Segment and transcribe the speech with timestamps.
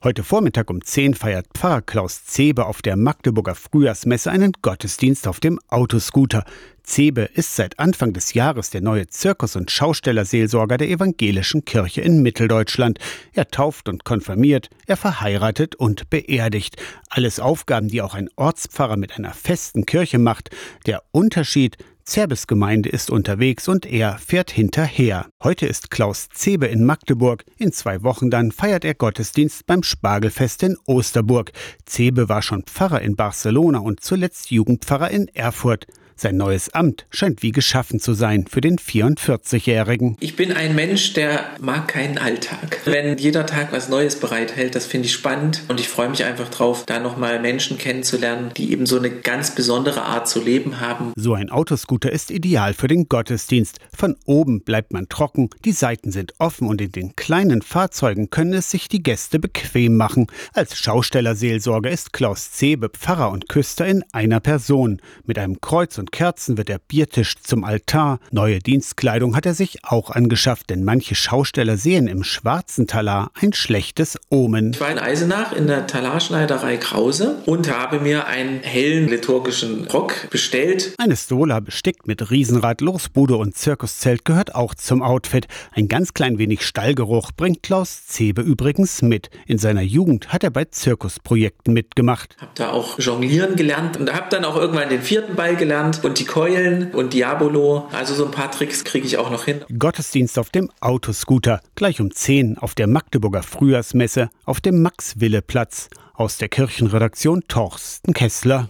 [0.00, 5.40] Heute Vormittag um 10 feiert Pfarrer Klaus Zebe auf der Magdeburger Frühjahrsmesse einen Gottesdienst auf
[5.40, 6.44] dem Autoscooter.
[6.84, 12.22] Zebe ist seit Anfang des Jahres der neue Zirkus- und Schaustellerseelsorger der evangelischen Kirche in
[12.22, 13.00] Mitteldeutschland.
[13.32, 16.76] Er tauft und konfirmiert, er verheiratet und beerdigt.
[17.10, 20.50] Alles Aufgaben, die auch ein Ortspfarrer mit einer festen Kirche macht.
[20.86, 21.76] Der Unterschied,
[22.08, 25.26] Zerbes-Gemeinde ist unterwegs und er fährt hinterher.
[25.42, 27.44] Heute ist Klaus Zebe in Magdeburg.
[27.58, 31.52] In zwei Wochen dann feiert er Gottesdienst beim Spargelfest in Osterburg.
[31.84, 35.86] Zebe war schon Pfarrer in Barcelona und zuletzt Jugendpfarrer in Erfurt.
[36.20, 40.16] Sein neues Amt scheint wie geschaffen zu sein für den 44-Jährigen.
[40.18, 42.80] Ich bin ein Mensch, der mag keinen Alltag.
[42.86, 46.48] Wenn jeder Tag was Neues bereithält, das finde ich spannend und ich freue mich einfach
[46.48, 51.12] drauf, da nochmal Menschen kennenzulernen, die eben so eine ganz besondere Art zu leben haben.
[51.14, 53.78] So ein Autoscooter ist ideal für den Gottesdienst.
[53.96, 58.54] Von oben bleibt man trocken, die Seiten sind offen und in den kleinen Fahrzeugen können
[58.54, 60.26] es sich die Gäste bequem machen.
[60.52, 65.00] Als Schaustellerseelsorger ist Klaus Zebe Pfarrer und Küster in einer Person.
[65.24, 68.18] Mit einem Kreuz und und Kerzen wird der Biertisch zum Altar.
[68.30, 73.52] Neue Dienstkleidung hat er sich auch angeschafft, denn manche Schausteller sehen im schwarzen Talar ein
[73.52, 74.72] schlechtes Omen.
[74.72, 80.30] Ich war in Eisenach in der Talarschneiderei Krause und habe mir einen hellen liturgischen Rock
[80.30, 80.94] bestellt.
[80.96, 85.46] Eine Stola bestickt mit Riesenrad, Losbude und Zirkuszelt gehört auch zum Outfit.
[85.72, 89.28] Ein ganz klein wenig Stallgeruch bringt Klaus Zebe übrigens mit.
[89.46, 92.34] In seiner Jugend hat er bei Zirkusprojekten mitgemacht.
[92.40, 96.18] Hab da auch jonglieren gelernt und habe dann auch irgendwann den vierten Ball gelernt und
[96.18, 97.88] die Keulen und Diabolo.
[97.92, 99.64] Also so ein paar Tricks kriege ich auch noch hin.
[99.78, 101.60] Gottesdienst auf dem Autoscooter.
[101.74, 105.88] Gleich um 10 auf der Magdeburger Frühjahrsmesse auf dem Max-Wille-Platz.
[106.14, 108.66] Aus der Kirchenredaktion Torsten Kessler.